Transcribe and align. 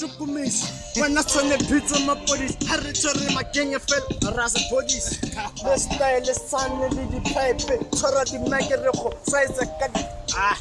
tsukumisi 0.00 0.66
wena 1.02 1.24
tshwane 1.24 1.56
bitso 1.56 1.98
mapodisi 1.98 2.56
a 2.72 2.76
re 2.76 2.92
tshwere 2.92 3.30
makenge 3.34 3.78
fela 3.78 4.30
ra 4.36 4.48
se 4.48 4.60
podisi 4.70 5.20
le 5.64 5.78
style 5.78 6.34
sane 6.34 6.88
le 6.88 7.04
dipipe 7.12 7.84
tshwara 7.96 8.24
dimake 8.24 8.76
re 8.76 8.90
go 8.92 9.14
saetsa 9.30 9.66
ka 9.78 9.88
di 9.88 10.00
ah. 10.36 10.56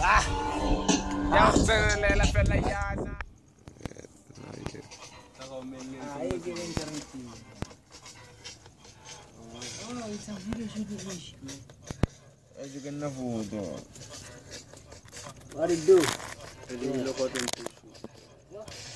Ah. 0.00 0.24
Ya 1.34 1.52
go 1.52 1.58
tsenelela 1.58 2.26
fela 2.26 2.54
yana 2.54 3.10
As 12.62 12.74
you 12.74 12.80
can 12.80 13.02
afford 13.02 13.50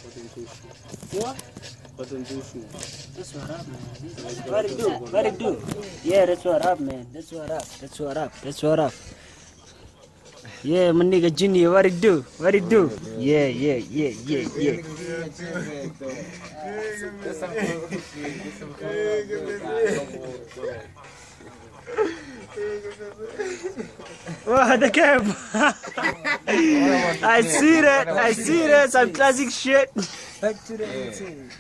though. 0.05 1.35
what 1.97 2.09
do 2.09 2.19
That's 3.17 3.35
what 3.35 3.51
up, 3.51 3.67
man. 3.67 3.81
What 4.47 4.65
it 4.65 4.79
do? 4.79 4.89
What 4.91 5.27
it 5.27 5.39
do? 5.39 5.63
Yeah, 6.05 6.27
that's 6.27 6.45
what 6.45 6.65
up, 6.65 6.81
man. 6.81 7.07
That's 7.13 7.33
what 7.33 7.51
up. 7.51 7.65
That's 7.81 7.99
what 8.01 8.17
up. 8.17 8.33
That's 8.41 8.63
what 8.63 8.79
up. 8.79 8.93
Yeah, 10.63 10.93
my 10.93 11.05
nigga 11.05 11.35
Junior, 11.35 11.71
what 11.71 11.87
it 11.87 12.01
do? 12.01 12.23
What 12.39 12.55
it 12.55 12.69
do? 12.69 12.91
Yeah, 13.17 13.47
yeah, 13.47 13.77
yeah, 13.77 14.11
yeah, 14.27 14.49
yeah. 14.59 14.83
What 24.45 24.81
the 24.81 24.91
cap? 24.91 26.25
I 26.49 27.43
see 27.43 27.81
that. 27.83 28.09
I 28.09 28.33
see 28.33 28.67
that. 28.67 28.91
Some 28.93 29.13
classic 29.13 29.51
shit. 29.51 29.95
back 30.41 30.57
to 30.65 30.77
the 30.77 30.87
18 31.13 31.51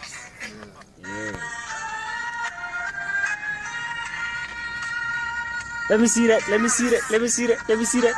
Let 5.90 6.00
me 6.00 6.06
see 6.06 6.26
that. 6.28 6.40
Let 6.48 6.60
me 6.60 6.68
see 6.68 6.88
that. 6.88 7.00
Let 7.10 7.20
me 7.20 7.28
see 7.28 7.46
that. 7.46 7.58
Let 7.68 7.78
me 7.78 7.84
see 7.84 8.00
that. 8.00 8.14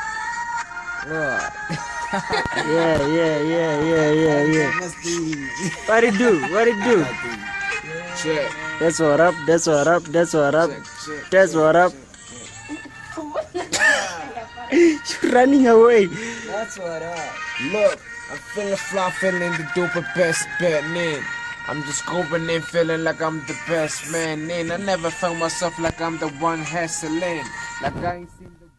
yeah, 2.67 2.99
yeah, 3.07 3.41
yeah, 3.43 3.83
yeah, 3.83 4.11
yeah, 4.11 4.43
yeah. 4.43 4.71
What 5.87 6.05
it 6.05 6.19
do? 6.19 6.41
What 6.51 6.69
it 6.69 6.79
do? 6.83 7.05
Check, 8.23 8.51
That's 8.79 8.99
what 8.99 9.21
up. 9.21 9.35
That's 9.47 9.67
what 9.67 9.87
up. 9.87 10.03
That's 10.05 10.35
what 10.35 10.55
up. 10.55 10.71
That's 11.31 11.55
what 11.55 11.77
up. 11.77 11.93
You're 14.73 14.99
running 15.33 15.67
away. 15.67 16.09
That's 16.61 16.79
what 16.79 17.03
up 17.03 17.35
look, 17.73 17.99
I'm 18.31 18.37
feeling 18.53 18.77
fly, 18.77 19.11
feeling 19.13 19.53
the 19.53 19.67
dope 19.75 20.05
best 20.15 20.47
bet, 20.59 20.85
man. 20.91 21.23
I'm 21.69 21.83
just 21.85 22.05
going 22.05 22.51
in 22.51 22.61
feeling 22.61 23.03
like 23.03 23.23
I'm 23.23 23.39
the 23.47 23.57
best 23.67 24.13
man, 24.13 24.47
man. 24.47 24.71
I 24.71 24.77
never 24.77 25.09
felt 25.09 25.39
myself 25.39 25.79
like 25.79 26.03
I'm 26.03 26.19
the 26.19 26.29
one 26.29 26.63
hustling. 26.63 27.45
Like 27.81 27.97
I 27.97 28.17
ain't 28.17 28.31
seen 28.39 28.53
the 28.61 28.70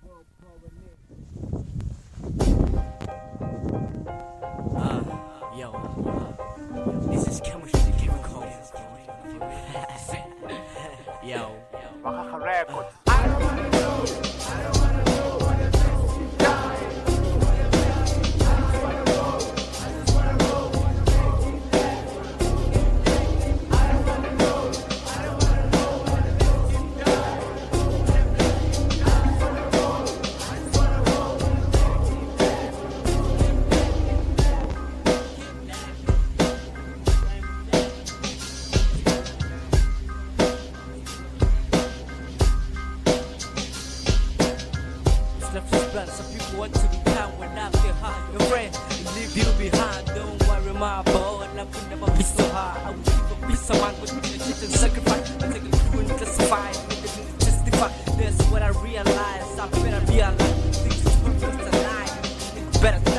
Stuff 45.51 45.73
is 45.73 45.83
better. 45.93 46.11
Some 46.11 46.31
people 46.31 46.59
want 46.59 46.73
to 46.75 46.87
be 46.87 46.97
down 47.11 47.37
when 47.37 47.49
I 47.57 47.69
feel 47.71 47.91
high. 47.99 48.31
Your 48.31 48.39
friend, 48.47 48.71
leave 49.15 49.35
you 49.35 49.43
behind. 49.59 50.07
Don't 50.07 50.47
worry, 50.47 50.73
my 50.79 51.01
boy. 51.01 51.43
Life 51.57 51.75
will 51.75 51.89
never 51.89 52.11
be 52.15 52.23
so 52.23 52.47
high. 52.51 52.81
I 52.85 52.91
will 52.91 53.03
keep 53.03 53.43
a 53.43 53.47
peace 53.47 53.69
of 53.69 53.81
mind 53.81 53.99
with 53.99 54.15
me. 54.15 54.29
Shit 54.39 54.63
and 54.63 54.71
sacrifice. 54.71 55.43
I 55.43 55.51
take 55.51 55.67
a 55.67 55.77
crew 55.91 55.99
and 55.99 56.09
classify. 56.11 56.71
Make 56.87 57.01
the 57.03 57.07
to 57.11 57.39
testify. 57.43 57.91
That's 58.15 58.41
what 58.49 58.61
I 58.61 58.69
realize. 58.79 59.59
I 59.59 59.67
better 59.67 60.05
be 60.07 60.19
alive. 60.19 60.39
Things 60.39 61.03
good 61.19 61.35
for 61.43 61.51
tonight. 61.51 62.11
Nigga 62.55 62.81
better 62.81 63.10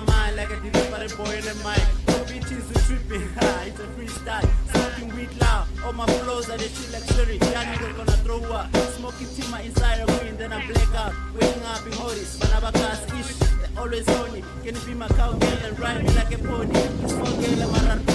my 0.00 0.12
mind 0.12 0.36
like 0.36 0.50
I 0.50 0.56
deliver 0.56 1.08
the 1.08 1.16
boy 1.16 1.32
in 1.32 1.44
the 1.44 1.54
mic. 1.64 1.84
No 2.08 2.16
bitches 2.28 2.66
who 2.68 2.76
tripping, 2.86 3.28
it's 3.66 3.80
a 3.80 3.86
freestyle. 3.94 4.48
Smoking 4.70 5.16
weed 5.16 5.30
loud, 5.40 5.66
all 5.84 5.92
my 5.92 6.06
flows 6.06 6.50
are 6.50 6.58
the 6.58 6.68
shit 6.68 6.92
like 6.92 7.02
Siri. 7.04 7.38
Y'all 7.38 7.94
gonna 7.96 8.16
throw 8.24 8.42
up. 8.52 8.76
Smoking 8.96 9.28
timber 9.34 9.60
inside 9.64 10.00
a 10.00 10.06
queen, 10.18 10.36
then 10.36 10.52
I 10.52 10.66
black 10.66 10.94
out. 10.94 11.12
Waking 11.34 11.62
up 11.62 11.86
in 11.86 11.92
Horis, 11.92 12.36
Banabakas 12.38 13.00
ish. 13.20 13.78
Always 13.78 14.08
horny. 14.08 14.42
Can 14.64 14.74
you 14.74 14.80
be 14.82 14.94
my 14.94 15.08
cowgirl 15.08 15.64
and 15.64 15.78
ride 15.78 16.04
me 16.04 16.10
like 16.10 16.32
a 16.34 16.38
pony? 16.38 16.74
Phone 17.08 17.40
girl, 17.40 17.74
I'm 17.76 18.00
a 18.00 18.05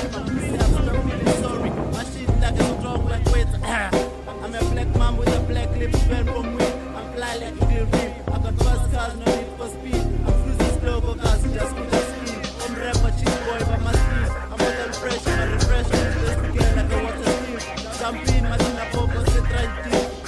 In, 18.11 18.43
machine 18.43 18.77
up, 18.77 18.91
focus, 18.91 19.33
sit 19.33 19.43
right. 19.43 19.71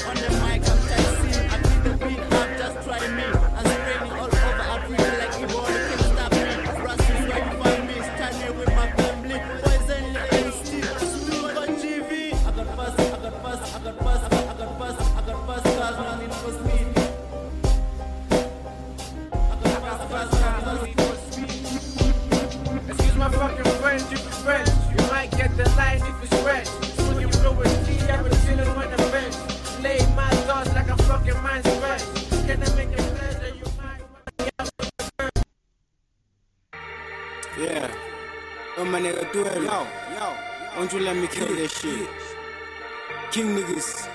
On 0.07 0.16
the 0.16 0.29
mic, 0.39 0.63
I'm 0.71 0.79
texting. 0.88 1.44
I 1.51 1.57
beat 1.63 1.81
the 1.83 1.91
beat 1.99 2.23
just 2.57 2.79
me. 3.11 3.27
I'm 3.57 3.66
spraying 3.66 4.07
all 4.11 4.23
over 4.23 4.63
Africa 4.73 5.07
like 5.19 5.35
stop 6.13 6.31
me. 6.31 6.43
Where 7.27 7.43
you 7.43 7.53
find 7.61 7.81
me? 7.88 7.95
With 8.57 8.73
my 8.75 8.88
family. 8.91 9.38
Poison, 9.61 10.05
GV. 11.81 12.11
I 12.33 12.51
got 12.51 12.69
fast, 12.77 12.99
I 12.99 13.01
got 13.19 13.35
fast, 13.43 13.75
I 13.75 13.79
got 13.83 13.97
fast, 13.99 14.23
I 14.23 14.53
got 14.57 14.72
fast, 14.79 14.99
I 15.01 15.22
got 15.25 15.39
fast 15.47 15.66
cars, 15.77 15.97
no 15.97 16.11
need 16.22 16.33
for 16.33 16.82
Yeah. 37.59 37.91
Oh 38.78 38.85
my 38.85 39.00
nigga, 39.00 39.32
do 39.32 39.46
it. 39.46 39.55
Yo, 39.61 39.88
yo. 40.17 40.34
Won't 40.76 40.91
you 40.94 41.02
let 41.02 41.16
me 41.16 41.28
kill 41.28 41.47
this 41.55 41.79
shit? 41.79 42.09
King 43.32 43.55
niggas. 43.55 44.09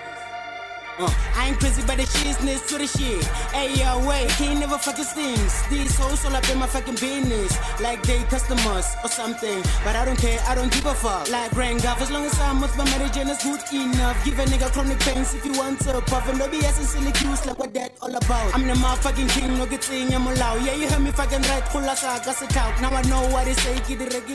Uh, 0.99 1.09
I 1.37 1.49
ain't 1.49 1.61
crazy 1.61 1.81
about 1.83 1.97
the 1.97 2.03
shizness 2.03 2.67
to 2.69 2.79
the 2.79 2.87
shit. 2.87 3.25
Hey, 3.55 3.73
yo, 3.79 4.05
wait, 4.07 4.29
can't 4.31 4.59
never 4.59 4.79
fucking 4.79 5.05
stings. 5.05 5.63
These 5.71 5.97
hoes 5.97 6.25
all 6.25 6.35
up 6.35 6.49
in 6.51 6.59
my 6.59 6.67
fucking 6.67 6.97
business. 6.97 7.57
Like 7.81 8.03
they 8.03 8.19
customers 8.25 8.87
or 9.05 9.09
something. 9.09 9.63
But 9.85 9.95
I 9.95 10.05
don't 10.05 10.19
care, 10.19 10.41
I 10.49 10.57
don't 10.57 10.73
give 10.73 10.87
a 10.87 10.95
fuck. 10.95 11.31
Like 11.31 11.53
rain 11.53 11.79
Goff, 11.79 12.03
as 12.03 12.11
long 12.11 12.25
as 12.25 12.39
I'm 12.41 12.61
with 12.61 12.77
my 12.77 12.85
Mary 12.91 13.09
Jane 13.11 13.29
is 13.29 13.39
good 13.43 13.63
enough. 13.73 14.19
Give 14.25 14.39
a 14.39 14.45
nigga 14.45 14.73
chronic 14.73 14.99
pains 15.01 15.35
if 15.35 15.45
you 15.45 15.53
want 15.53 15.79
to 15.83 16.01
puff. 16.03 16.29
And 16.29 16.39
no 16.39 16.49
BS 16.49 16.79
and 16.79 16.89
silly 16.89 17.13
cues 17.13 17.47
like 17.47 17.59
what 17.59 17.73
that 17.75 17.93
all 18.03 18.15
about. 18.15 18.55
I'm 18.55 18.67
the 18.67 18.75
motherfucking 18.75 19.29
king, 19.31 19.57
no 19.57 19.67
good 19.67 19.83
thing, 19.83 20.13
I'm 20.13 20.27
allowed. 20.27 20.65
Yeah, 20.65 20.75
you 20.75 20.89
heard 20.89 21.03
me 21.03 21.13
fucking 21.13 21.43
right, 21.43 21.65
pull 21.67 21.85
us 21.89 22.03
out, 22.03 22.25
got 22.25 22.43
it 22.43 22.57
out. 22.57 22.81
Now 22.83 22.91
I 22.91 23.03
know 23.03 23.23
what 23.31 23.45
they 23.45 23.55
say, 23.55 23.77
get 23.87 24.01
it 24.03 24.13
regular. 24.13 24.19